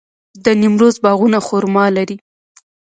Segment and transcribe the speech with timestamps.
[0.43, 2.17] د نیمروز باغونه خرما لري.